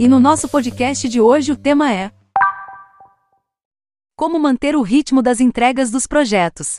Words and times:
E 0.00 0.06
no 0.06 0.20
nosso 0.20 0.48
podcast 0.48 1.08
de 1.08 1.20
hoje 1.20 1.50
o 1.50 1.56
tema 1.56 1.92
é 1.92 2.12
Como 4.16 4.38
manter 4.38 4.76
o 4.76 4.82
ritmo 4.82 5.20
das 5.20 5.40
entregas 5.40 5.90
dos 5.90 6.06
projetos. 6.06 6.76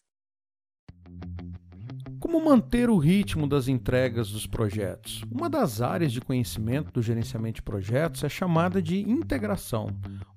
Como 2.18 2.40
manter 2.40 2.90
o 2.90 2.98
ritmo 2.98 3.46
das 3.46 3.68
entregas 3.68 4.30
dos 4.30 4.48
projetos? 4.48 5.22
Uma 5.30 5.50
das 5.50 5.82
áreas 5.82 6.14
de 6.14 6.22
conhecimento 6.22 6.94
do 6.94 7.02
gerenciamento 7.02 7.56
de 7.56 7.62
projetos 7.62 8.24
é 8.24 8.30
chamada 8.30 8.82
de 8.82 9.02
integração, 9.02 9.90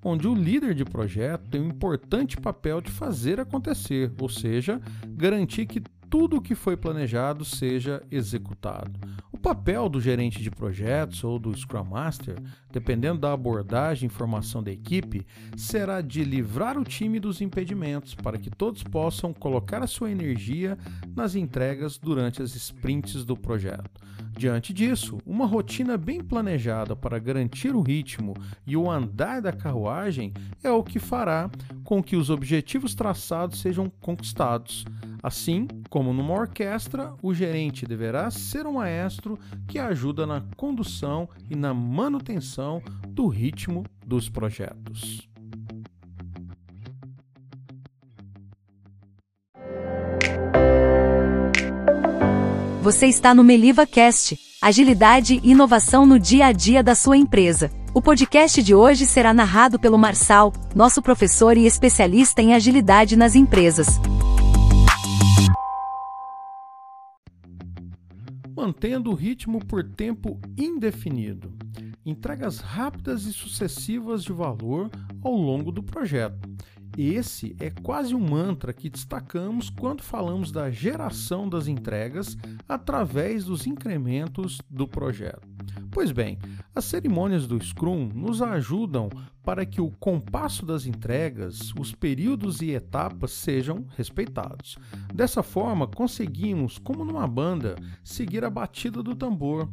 onde 0.03 0.27
o 0.27 0.35
líder 0.35 0.75
de 0.75 0.83
projeto 0.83 1.49
tem 1.49 1.61
um 1.61 1.69
importante 1.69 2.35
papel 2.35 2.81
de 2.81 2.91
fazer 2.91 3.39
acontecer, 3.39 4.11
ou 4.19 4.27
seja, 4.27 4.81
garantir 5.07 5.67
que 5.67 5.81
tudo 6.09 6.37
o 6.37 6.41
que 6.41 6.53
foi 6.53 6.75
planejado 6.75 7.45
seja 7.45 8.03
executado. 8.11 8.99
O 9.43 9.51
papel 9.53 9.89
do 9.89 9.99
gerente 9.99 10.41
de 10.41 10.49
projetos 10.49 11.21
ou 11.21 11.37
do 11.37 11.53
Scrum 11.53 11.83
Master, 11.83 12.37
dependendo 12.71 13.19
da 13.19 13.33
abordagem 13.33 14.07
e 14.07 14.09
formação 14.09 14.63
da 14.63 14.71
equipe, 14.71 15.27
será 15.57 15.99
de 15.99 16.23
livrar 16.23 16.79
o 16.79 16.85
time 16.85 17.19
dos 17.19 17.41
impedimentos 17.41 18.15
para 18.15 18.37
que 18.37 18.49
todos 18.49 18.83
possam 18.83 19.33
colocar 19.33 19.83
a 19.83 19.87
sua 19.87 20.09
energia 20.09 20.77
nas 21.13 21.35
entregas 21.35 21.97
durante 21.97 22.41
as 22.41 22.55
sprints 22.55 23.25
do 23.25 23.35
projeto. 23.35 23.99
Diante 24.35 24.73
disso, 24.73 25.19
uma 25.25 25.45
rotina 25.45 25.95
bem 25.95 26.21
planejada 26.21 26.95
para 26.95 27.19
garantir 27.19 27.75
o 27.75 27.81
ritmo 27.81 28.33
e 28.65 28.75
o 28.75 28.89
andar 28.89 29.41
da 29.41 29.53
carruagem 29.53 30.33
é 30.63 30.71
o 30.71 30.83
que 30.83 30.99
fará 30.99 31.49
com 31.83 32.01
que 32.01 32.15
os 32.15 32.29
objetivos 32.29 32.95
traçados 32.95 33.61
sejam 33.61 33.91
conquistados. 34.01 34.85
Assim 35.21 35.67
como 35.89 36.11
numa 36.11 36.33
orquestra, 36.33 37.13
o 37.21 37.33
gerente 37.33 37.85
deverá 37.85 38.29
ser 38.29 38.65
um 38.65 38.73
maestro 38.73 39.39
que 39.67 39.79
ajuda 39.79 40.25
na 40.25 40.41
condução 40.57 41.29
e 41.49 41.55
na 41.55 41.73
manutenção 41.73 42.81
do 43.07 43.27
ritmo 43.27 43.85
dos 44.05 44.27
projetos. 44.27 45.32
Você 52.83 53.07
está 53.07 53.33
no 53.33 53.45
Meliva 53.45 53.87
Cast, 53.87 54.37
agilidade 54.61 55.39
e 55.41 55.51
inovação 55.51 56.05
no 56.05 56.19
dia 56.19 56.47
a 56.47 56.51
dia 56.51 56.83
da 56.83 56.93
sua 56.93 57.15
empresa. 57.15 57.71
O 57.93 58.01
podcast 58.01 58.61
de 58.61 58.75
hoje 58.75 59.05
será 59.05 59.33
narrado 59.33 59.79
pelo 59.79 59.97
Marçal, 59.97 60.51
nosso 60.75 61.01
professor 61.01 61.55
e 61.55 61.65
especialista 61.65 62.41
em 62.41 62.53
agilidade 62.53 63.15
nas 63.15 63.35
empresas. 63.35 63.87
mantendo 68.53 69.11
o 69.11 69.13
ritmo 69.13 69.59
por 69.59 69.83
tempo 69.83 70.39
indefinido. 70.57 71.53
Entregas 72.05 72.59
rápidas 72.59 73.25
e 73.25 73.33
sucessivas 73.33 74.23
de 74.23 74.31
valor 74.31 74.89
ao 75.21 75.33
longo 75.33 75.69
do 75.69 75.83
projeto. 75.83 76.49
Esse 76.97 77.55
é 77.59 77.71
quase 77.71 78.13
um 78.13 78.19
mantra 78.19 78.71
que 78.71 78.89
destacamos 78.89 79.69
quando 79.69 80.03
falamos 80.03 80.51
da 80.51 80.69
geração 80.69 81.49
das 81.49 81.67
entregas 81.67 82.37
através 82.69 83.45
dos 83.45 83.65
incrementos 83.65 84.59
do 84.69 84.87
projeto. 84.87 85.47
Pois 85.89 86.11
bem, 86.11 86.37
as 86.75 86.85
cerimônias 86.85 87.47
do 87.47 87.59
Scrum 87.63 88.09
nos 88.13 88.41
ajudam 88.41 89.09
para 89.43 89.65
que 89.65 89.81
o 89.81 89.91
compasso 89.91 90.65
das 90.65 90.85
entregas, 90.85 91.73
os 91.77 91.93
períodos 91.93 92.61
e 92.61 92.71
etapas 92.71 93.31
sejam 93.31 93.85
respeitados. 93.95 94.77
Dessa 95.13 95.43
forma, 95.43 95.87
conseguimos, 95.87 96.77
como 96.77 97.03
numa 97.03 97.27
banda, 97.27 97.75
seguir 98.03 98.45
a 98.45 98.49
batida 98.49 99.03
do 99.03 99.15
tambor, 99.15 99.69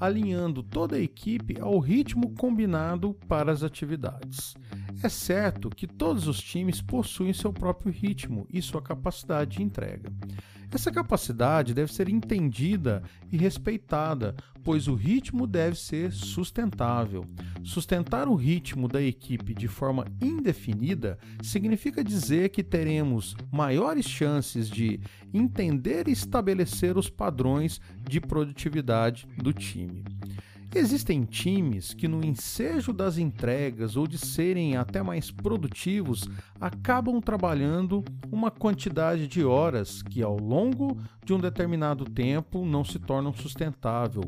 alinhando 0.00 0.62
toda 0.62 0.96
a 0.96 1.00
equipe 1.00 1.60
ao 1.60 1.78
ritmo 1.78 2.34
combinado 2.34 3.14
para 3.28 3.52
as 3.52 3.62
atividades. 3.62 4.54
É 5.02 5.08
certo 5.08 5.68
que 5.68 5.86
todos 5.86 6.28
os 6.28 6.40
times 6.40 6.80
possuem 6.80 7.32
seu 7.32 7.52
próprio 7.52 7.92
ritmo 7.92 8.46
e 8.48 8.62
sua 8.62 8.80
capacidade 8.80 9.56
de 9.56 9.62
entrega. 9.62 10.12
Essa 10.70 10.92
capacidade 10.92 11.74
deve 11.74 11.92
ser 11.92 12.08
entendida 12.08 13.02
e 13.30 13.36
respeitada, 13.36 14.34
pois 14.62 14.86
o 14.86 14.94
ritmo 14.94 15.44
deve 15.46 15.76
ser 15.76 16.12
sustentável. 16.12 17.26
Sustentar 17.64 18.28
o 18.28 18.36
ritmo 18.36 18.86
da 18.86 19.02
equipe 19.02 19.52
de 19.54 19.66
forma 19.66 20.06
indefinida 20.20 21.18
significa 21.42 22.04
dizer 22.04 22.50
que 22.50 22.62
teremos 22.62 23.36
maiores 23.50 24.06
chances 24.06 24.70
de 24.70 25.00
entender 25.34 26.06
e 26.06 26.12
estabelecer 26.12 26.96
os 26.96 27.10
padrões 27.10 27.80
de 28.08 28.20
produtividade 28.20 29.26
do 29.36 29.52
time. 29.52 30.04
Existem 30.74 31.24
times 31.24 31.92
que, 31.92 32.08
no 32.08 32.24
ensejo 32.24 32.94
das 32.94 33.18
entregas 33.18 33.94
ou 33.94 34.06
de 34.06 34.16
serem 34.16 34.74
até 34.74 35.02
mais 35.02 35.30
produtivos, 35.30 36.26
acabam 36.58 37.20
trabalhando 37.20 38.02
uma 38.30 38.50
quantidade 38.50 39.28
de 39.28 39.44
horas 39.44 40.02
que, 40.02 40.22
ao 40.22 40.38
longo 40.38 40.96
de 41.24 41.34
um 41.34 41.38
determinado 41.38 42.06
tempo, 42.06 42.64
não 42.64 42.82
se 42.84 42.98
tornam 42.98 43.34
sustentável 43.34 44.22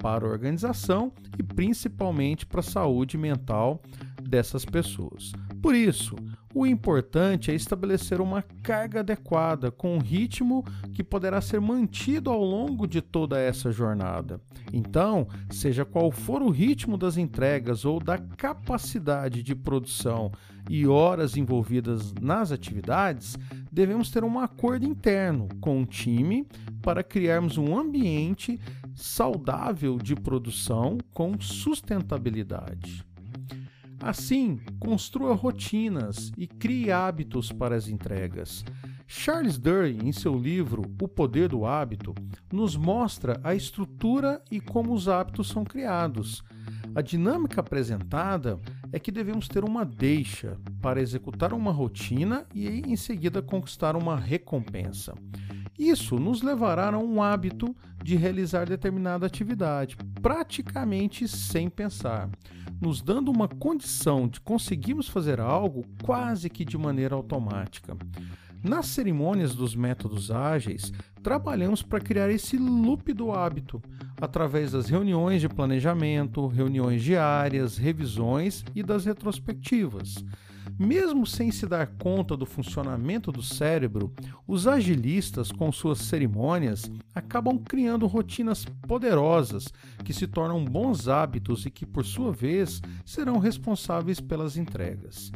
para 0.00 0.26
a 0.26 0.30
organização 0.30 1.12
e 1.38 1.42
principalmente 1.42 2.46
para 2.46 2.60
a 2.60 2.62
saúde 2.62 3.18
mental 3.18 3.82
dessas 4.22 4.64
pessoas. 4.64 5.32
Por 5.60 5.74
isso, 5.74 6.16
o 6.52 6.66
importante 6.66 7.50
é 7.50 7.54
estabelecer 7.54 8.20
uma 8.20 8.42
carga 8.62 9.00
adequada, 9.00 9.70
com 9.70 9.94
um 9.96 10.00
ritmo 10.00 10.64
que 10.92 11.04
poderá 11.04 11.40
ser 11.40 11.60
mantido 11.60 12.30
ao 12.30 12.42
longo 12.42 12.86
de 12.86 13.00
toda 13.00 13.38
essa 13.38 13.70
jornada. 13.70 14.40
Então, 14.72 15.28
seja 15.50 15.84
qual 15.84 16.10
for 16.10 16.42
o 16.42 16.50
ritmo 16.50 16.98
das 16.98 17.16
entregas 17.16 17.84
ou 17.84 18.00
da 18.00 18.18
capacidade 18.18 19.42
de 19.42 19.54
produção 19.54 20.32
e 20.68 20.86
horas 20.86 21.36
envolvidas 21.36 22.12
nas 22.20 22.50
atividades, 22.50 23.36
devemos 23.70 24.10
ter 24.10 24.24
um 24.24 24.38
acordo 24.38 24.84
interno 24.84 25.48
com 25.60 25.82
o 25.82 25.86
time 25.86 26.46
para 26.82 27.04
criarmos 27.04 27.58
um 27.58 27.78
ambiente 27.78 28.58
saudável 28.94 29.98
de 29.98 30.14
produção 30.14 30.98
com 31.12 31.40
sustentabilidade. 31.40 33.09
Assim, 34.02 34.58
construa 34.78 35.34
rotinas 35.34 36.32
e 36.36 36.46
crie 36.46 36.90
hábitos 36.90 37.52
para 37.52 37.76
as 37.76 37.86
entregas. 37.86 38.64
Charles 39.06 39.58
Dury, 39.58 39.98
em 40.02 40.10
seu 40.10 40.38
livro 40.38 40.82
O 41.02 41.06
Poder 41.06 41.48
do 41.48 41.66
Hábito, 41.66 42.14
nos 42.50 42.76
mostra 42.76 43.38
a 43.44 43.54
estrutura 43.54 44.42
e 44.50 44.58
como 44.58 44.94
os 44.94 45.06
hábitos 45.06 45.48
são 45.48 45.64
criados. 45.64 46.42
A 46.94 47.02
dinâmica 47.02 47.60
apresentada 47.60 48.58
é 48.90 48.98
que 48.98 49.12
devemos 49.12 49.48
ter 49.48 49.64
uma 49.64 49.84
deixa 49.84 50.56
para 50.80 51.00
executar 51.00 51.52
uma 51.52 51.70
rotina 51.70 52.46
e 52.54 52.68
em 52.68 52.96
seguida 52.96 53.42
conquistar 53.42 53.96
uma 53.96 54.16
recompensa. 54.16 55.12
Isso 55.78 56.18
nos 56.18 56.40
levará 56.40 56.88
a 56.88 56.98
um 56.98 57.22
hábito 57.22 57.76
de 58.02 58.16
realizar 58.16 58.66
determinada 58.66 59.26
atividade, 59.26 59.96
praticamente 60.22 61.28
sem 61.28 61.68
pensar 61.68 62.30
nos 62.80 63.02
dando 63.02 63.30
uma 63.30 63.46
condição 63.46 64.26
de 64.26 64.40
conseguirmos 64.40 65.08
fazer 65.08 65.40
algo 65.40 65.84
quase 66.02 66.48
que 66.48 66.64
de 66.64 66.78
maneira 66.78 67.14
automática. 67.14 67.96
Nas 68.62 68.86
cerimônias 68.86 69.54
dos 69.54 69.74
métodos 69.74 70.30
ágeis, 70.30 70.92
trabalhamos 71.22 71.82
para 71.82 72.00
criar 72.00 72.30
esse 72.30 72.58
loop 72.58 73.12
do 73.12 73.32
hábito, 73.32 73.80
através 74.20 74.72
das 74.72 74.88
reuniões 74.88 75.40
de 75.40 75.48
planejamento, 75.48 76.46
reuniões 76.46 77.02
diárias, 77.02 77.78
revisões 77.78 78.64
e 78.74 78.82
das 78.82 79.06
retrospectivas. 79.06 80.24
Mesmo 80.78 81.26
sem 81.26 81.50
se 81.50 81.66
dar 81.66 81.86
conta 81.98 82.36
do 82.36 82.46
funcionamento 82.46 83.30
do 83.30 83.42
cérebro, 83.42 84.12
os 84.46 84.66
agilistas, 84.66 85.52
com 85.52 85.70
suas 85.70 85.98
cerimônias, 85.98 86.90
acabam 87.14 87.58
criando 87.58 88.06
rotinas 88.06 88.64
poderosas 88.86 89.72
que 90.04 90.12
se 90.12 90.26
tornam 90.26 90.64
bons 90.64 91.08
hábitos 91.08 91.66
e 91.66 91.70
que, 91.70 91.86
por 91.86 92.04
sua 92.04 92.32
vez, 92.32 92.80
serão 93.04 93.38
responsáveis 93.38 94.20
pelas 94.20 94.56
entregas. 94.56 95.30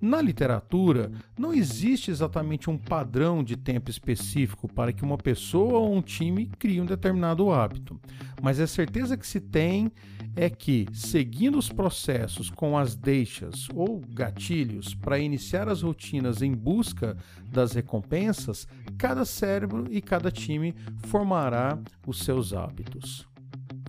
Na 0.00 0.22
literatura, 0.22 1.12
não 1.38 1.52
existe 1.52 2.10
exatamente 2.10 2.70
um 2.70 2.78
padrão 2.78 3.44
de 3.44 3.54
tempo 3.54 3.90
específico 3.90 4.66
para 4.66 4.94
que 4.94 5.04
uma 5.04 5.18
pessoa 5.18 5.78
ou 5.78 5.94
um 5.94 6.00
time 6.00 6.46
crie 6.58 6.80
um 6.80 6.86
determinado 6.86 7.50
hábito, 7.50 8.00
mas 8.40 8.58
a 8.58 8.66
certeza 8.66 9.14
que 9.14 9.26
se 9.26 9.40
tem 9.40 9.92
é 10.34 10.48
que, 10.48 10.86
seguindo 10.92 11.58
os 11.58 11.68
processos 11.68 12.48
com 12.48 12.78
as 12.78 12.94
deixas 12.96 13.68
ou 13.74 14.00
gatilhos 14.00 14.94
para 14.94 15.18
iniciar 15.18 15.68
as 15.68 15.82
rotinas 15.82 16.40
em 16.40 16.52
busca 16.52 17.16
das 17.50 17.72
recompensas, 17.72 18.66
cada 18.96 19.26
cérebro 19.26 19.86
e 19.90 20.00
cada 20.00 20.30
time 20.30 20.74
formará 21.08 21.78
os 22.06 22.20
seus 22.20 22.54
hábitos. 22.54 23.28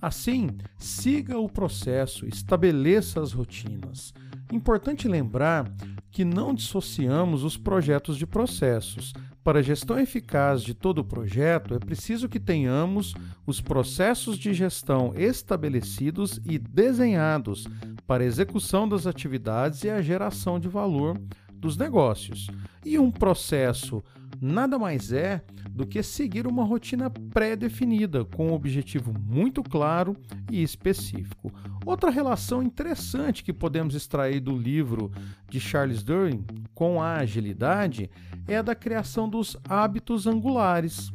Assim, 0.00 0.48
siga 0.76 1.38
o 1.38 1.48
processo, 1.48 2.26
estabeleça 2.26 3.20
as 3.22 3.32
rotinas. 3.32 4.12
Importante 4.52 5.08
lembrar 5.08 5.72
que 6.12 6.24
não 6.24 6.54
dissociamos 6.54 7.42
os 7.42 7.56
projetos 7.56 8.18
de 8.18 8.26
processos. 8.26 9.14
Para 9.42 9.58
a 9.58 9.62
gestão 9.62 9.98
eficaz 9.98 10.62
de 10.62 10.74
todo 10.74 10.98
o 10.98 11.04
projeto, 11.04 11.74
é 11.74 11.78
preciso 11.78 12.28
que 12.28 12.38
tenhamos 12.38 13.14
os 13.44 13.60
processos 13.60 14.38
de 14.38 14.54
gestão 14.54 15.12
estabelecidos 15.16 16.38
e 16.44 16.58
desenhados 16.58 17.66
para 18.06 18.22
a 18.22 18.26
execução 18.26 18.88
das 18.88 19.06
atividades 19.06 19.82
e 19.82 19.90
a 19.90 20.00
geração 20.00 20.60
de 20.60 20.68
valor 20.68 21.20
dos 21.52 21.76
negócios. 21.76 22.46
E 22.84 22.98
um 22.98 23.10
processo 23.10 24.04
nada 24.40 24.78
mais 24.78 25.12
é 25.12 25.42
do 25.70 25.86
que 25.86 26.02
seguir 26.02 26.46
uma 26.46 26.64
rotina 26.64 27.08
pré-definida, 27.10 28.24
com 28.24 28.48
um 28.48 28.52
objetivo 28.52 29.12
muito 29.18 29.62
claro 29.62 30.16
e 30.50 30.62
específico. 30.62 31.52
Outra 31.84 32.10
relação 32.10 32.62
interessante 32.62 33.42
que 33.42 33.52
podemos 33.52 33.94
extrair 33.94 34.40
do 34.40 34.56
livro 34.56 35.10
de 35.48 35.58
Charles 35.58 36.02
Duhigg 36.02 36.44
com 36.74 37.02
a 37.02 37.16
agilidade 37.16 38.08
é 38.46 38.58
a 38.58 38.62
da 38.62 38.74
criação 38.74 39.28
dos 39.28 39.56
hábitos 39.68 40.26
angulares. 40.26 41.10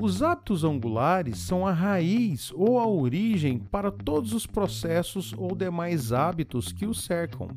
Os 0.00 0.22
hábitos 0.22 0.64
angulares 0.64 1.38
são 1.38 1.66
a 1.66 1.72
raiz 1.72 2.50
ou 2.54 2.78
a 2.78 2.86
origem 2.86 3.58
para 3.58 3.90
todos 3.90 4.32
os 4.32 4.46
processos 4.46 5.34
ou 5.36 5.54
demais 5.54 6.12
hábitos 6.12 6.72
que 6.72 6.86
os 6.86 7.04
cercam. 7.04 7.48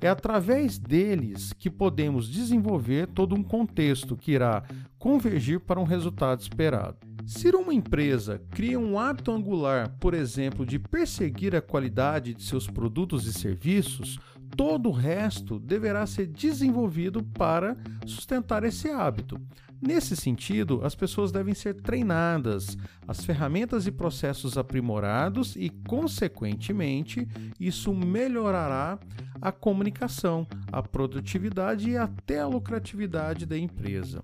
É 0.00 0.08
através 0.08 0.78
deles 0.78 1.52
que 1.52 1.70
podemos 1.70 2.28
desenvolver 2.28 3.06
todo 3.06 3.36
um 3.36 3.42
contexto 3.42 4.16
que 4.16 4.32
irá 4.32 4.64
convergir 4.98 5.60
para 5.60 5.78
um 5.78 5.84
resultado 5.84 6.40
esperado. 6.40 7.11
Se 7.26 7.48
uma 7.50 7.72
empresa 7.72 8.40
cria 8.50 8.78
um 8.78 8.98
hábito 8.98 9.30
angular, 9.30 9.96
por 10.00 10.14
exemplo, 10.14 10.66
de 10.66 10.78
perseguir 10.78 11.54
a 11.54 11.62
qualidade 11.62 12.34
de 12.34 12.42
seus 12.42 12.66
produtos 12.66 13.26
e 13.26 13.32
serviços, 13.32 14.18
todo 14.56 14.88
o 14.88 14.92
resto 14.92 15.58
deverá 15.58 16.06
ser 16.06 16.26
desenvolvido 16.26 17.22
para 17.22 17.76
sustentar 18.06 18.64
esse 18.64 18.90
hábito. 18.90 19.40
Nesse 19.80 20.14
sentido, 20.14 20.80
as 20.84 20.94
pessoas 20.94 21.32
devem 21.32 21.54
ser 21.54 21.74
treinadas, 21.74 22.76
as 23.06 23.24
ferramentas 23.24 23.86
e 23.86 23.90
processos 23.90 24.56
aprimorados 24.56 25.56
e, 25.56 25.70
consequentemente, 25.88 27.26
isso 27.58 27.92
melhorará 27.92 28.98
a 29.40 29.50
comunicação, 29.50 30.46
a 30.70 30.80
produtividade 30.80 31.90
e 31.90 31.96
até 31.96 32.38
a 32.38 32.46
lucratividade 32.46 33.44
da 33.44 33.58
empresa. 33.58 34.22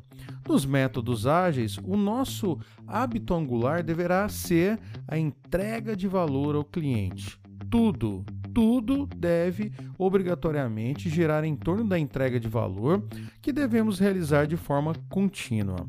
Nos 0.48 0.64
métodos 0.64 1.26
ágeis, 1.26 1.76
o 1.84 1.94
nosso 1.94 2.58
hábito 2.86 3.34
angular 3.34 3.82
deverá 3.82 4.26
ser 4.30 4.80
a 5.06 5.18
entrega 5.18 5.94
de 5.94 6.08
valor 6.08 6.56
ao 6.56 6.64
cliente. 6.64 7.38
Tudo, 7.70 8.24
tudo 8.54 9.06
deve 9.14 9.70
obrigatoriamente 9.98 11.10
girar 11.10 11.44
em 11.44 11.54
torno 11.54 11.84
da 11.86 11.98
entrega 11.98 12.40
de 12.40 12.48
valor 12.48 13.06
que 13.42 13.52
devemos 13.52 13.98
realizar 13.98 14.46
de 14.46 14.56
forma 14.56 14.94
contínua. 15.10 15.86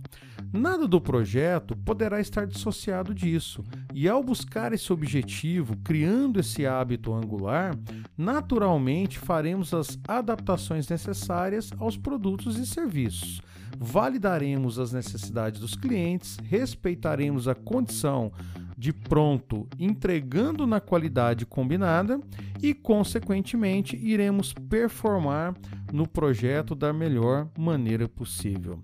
Nada 0.51 0.87
do 0.87 0.99
projeto 0.99 1.75
poderá 1.75 2.19
estar 2.19 2.47
dissociado 2.47 3.13
disso, 3.13 3.63
e 3.93 4.09
ao 4.09 4.23
buscar 4.23 4.73
esse 4.73 4.91
objetivo, 4.91 5.77
criando 5.83 6.39
esse 6.39 6.65
hábito 6.65 7.13
angular, 7.13 7.77
naturalmente 8.17 9.19
faremos 9.19 9.73
as 9.73 9.99
adaptações 10.07 10.89
necessárias 10.89 11.71
aos 11.77 11.95
produtos 11.95 12.57
e 12.57 12.65
serviços. 12.65 13.41
Validaremos 13.77 14.79
as 14.79 14.91
necessidades 14.91 15.59
dos 15.59 15.75
clientes, 15.75 16.37
respeitaremos 16.43 17.47
a 17.47 17.53
condição 17.53 18.31
de 18.75 18.91
pronto, 18.91 19.67
entregando 19.77 20.65
na 20.65 20.79
qualidade 20.79 21.45
combinada 21.45 22.19
e, 22.61 22.73
consequentemente, 22.73 23.95
iremos 23.97 24.53
performar 24.53 25.53
no 25.91 26.07
projeto 26.07 26.73
da 26.73 26.91
melhor 26.91 27.49
maneira 27.57 28.07
possível. 28.07 28.81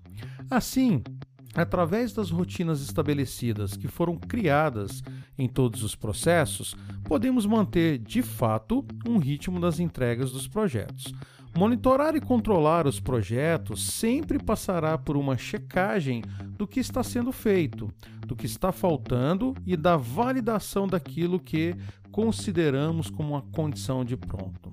Assim, 0.50 1.02
através 1.56 2.12
das 2.12 2.30
rotinas 2.30 2.82
estabelecidas 2.82 3.76
que 3.76 3.88
foram 3.88 4.16
criadas 4.16 5.02
em 5.38 5.48
todos 5.48 5.82
os 5.82 5.94
processos, 5.94 6.76
podemos 7.04 7.46
manter 7.46 7.98
de 7.98 8.20
fato 8.20 8.84
um 9.08 9.16
ritmo 9.16 9.58
das 9.58 9.80
entregas 9.80 10.30
dos 10.30 10.46
projetos. 10.46 11.14
Monitorar 11.56 12.14
e 12.14 12.20
controlar 12.20 12.86
os 12.86 13.00
projetos 13.00 13.82
sempre 13.82 14.38
passará 14.38 14.98
por 14.98 15.16
uma 15.16 15.38
checagem 15.38 16.22
do 16.50 16.66
que 16.66 16.78
está 16.78 17.02
sendo 17.02 17.32
feito, 17.32 17.90
do 18.26 18.36
que 18.36 18.44
está 18.44 18.70
faltando 18.70 19.54
e 19.64 19.74
da 19.74 19.96
validação 19.96 20.86
daquilo 20.86 21.40
que 21.40 21.74
consideramos 22.12 23.08
como 23.08 23.30
uma 23.30 23.42
condição 23.42 24.04
de 24.04 24.18
pronto. 24.18 24.70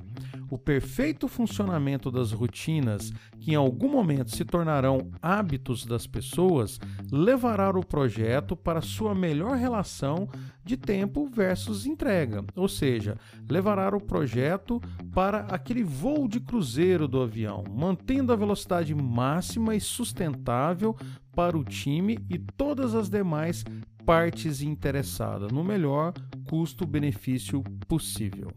O 0.54 0.58
perfeito 0.60 1.28
funcionamento 1.28 2.12
das 2.12 2.32
rotinas, 2.32 3.12
que 3.40 3.54
em 3.54 3.56
algum 3.56 3.90
momento 3.90 4.30
se 4.30 4.46
tornarão 4.46 5.10
hábitos 5.20 5.84
das 5.84 6.06
pessoas, 6.06 6.80
levará 7.12 7.72
o 7.72 7.84
projeto 7.84 8.56
para 8.56 8.80
sua 8.80 9.16
melhor 9.16 9.58
relação 9.58 10.30
de 10.64 10.78
tempo 10.78 11.26
versus 11.26 11.88
entrega, 11.88 12.46
ou 12.56 12.68
seja, 12.68 13.18
levará 13.50 13.98
o 13.98 14.00
projeto 14.00 14.80
para 15.12 15.40
aquele 15.48 15.84
voo 15.84 16.28
de 16.28 16.40
cruzeiro 16.40 17.08
do 17.08 17.20
avião, 17.20 17.64
mantendo 17.72 18.32
a 18.32 18.36
velocidade 18.36 18.94
máxima 18.94 19.74
e 19.76 19.82
sustentável 19.82 20.96
para 21.36 21.58
o 21.58 21.64
time 21.64 22.20
e 22.30 22.38
todas 22.38 22.94
as 22.94 23.10
demais 23.10 23.66
partes 24.06 24.62
interessadas 24.62 25.52
no 25.52 25.64
melhor 25.64 26.14
custo-benefício 26.48 27.64
possível. 27.88 28.52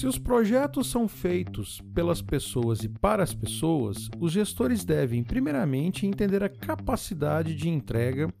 Se 0.00 0.06
os 0.06 0.18
projetos 0.18 0.86
são 0.86 1.06
feitos 1.06 1.78
pelas 1.92 2.22
pessoas 2.22 2.82
e 2.82 2.88
para 2.88 3.22
as 3.22 3.34
pessoas, 3.34 4.08
os 4.18 4.32
gestores 4.32 4.82
devem, 4.82 5.22
primeiramente, 5.22 6.06
entender 6.06 6.42
a 6.42 6.48
capacidade 6.48 7.54
de 7.54 7.68
entrega 7.68 8.32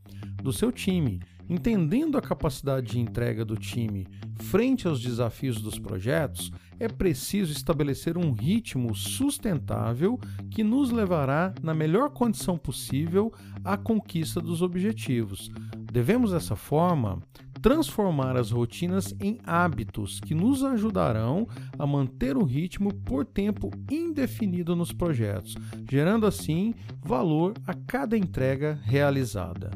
do 0.42 0.54
seu 0.54 0.72
time. 0.72 1.20
Entendendo 1.46 2.16
a 2.16 2.22
capacidade 2.22 2.86
de 2.86 2.98
entrega 2.98 3.44
do 3.44 3.58
time 3.58 4.06
frente 4.36 4.88
aos 4.88 5.02
desafios 5.02 5.60
dos 5.60 5.78
projetos, 5.78 6.50
é 6.78 6.88
preciso 6.88 7.52
estabelecer 7.52 8.16
um 8.16 8.32
ritmo 8.32 8.94
sustentável 8.94 10.18
que 10.50 10.64
nos 10.64 10.90
levará, 10.90 11.54
na 11.62 11.74
melhor 11.74 12.08
condição 12.08 12.56
possível, 12.56 13.30
à 13.62 13.76
conquista 13.76 14.40
dos 14.40 14.62
objetivos. 14.62 15.50
Devemos, 15.92 16.32
dessa 16.32 16.56
forma, 16.56 17.20
transformar 17.60 18.36
as 18.36 18.50
rotinas 18.50 19.14
em 19.20 19.38
hábitos 19.44 20.20
que 20.20 20.34
nos 20.34 20.64
ajudarão 20.64 21.46
a 21.78 21.86
manter 21.86 22.36
o 22.36 22.44
ritmo 22.44 22.92
por 22.92 23.24
tempo 23.24 23.70
indefinido 23.90 24.74
nos 24.74 24.92
projetos, 24.92 25.56
gerando 25.90 26.26
assim 26.26 26.74
valor 27.02 27.54
a 27.66 27.74
cada 27.74 28.16
entrega 28.16 28.78
realizada. 28.82 29.70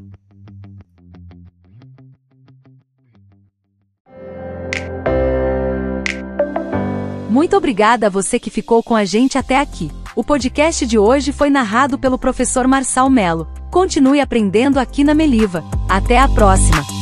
Muito 7.35 7.57
obrigada 7.57 8.07
a 8.07 8.09
você 8.09 8.39
que 8.39 8.49
ficou 8.49 8.81
com 8.81 8.95
a 8.95 9.03
gente 9.03 9.37
até 9.37 9.59
aqui. 9.59 9.91
O 10.15 10.23
podcast 10.23 10.85
de 10.85 10.97
hoje 10.97 11.33
foi 11.33 11.49
narrado 11.49 11.99
pelo 11.99 12.17
professor 12.17 12.65
Marçal 12.65 13.09
Melo. 13.09 13.45
Continue 13.69 14.21
aprendendo 14.21 14.79
aqui 14.79 15.03
na 15.03 15.13
Meliva. 15.13 15.61
Até 15.89 16.17
a 16.17 16.29
próxima! 16.29 16.94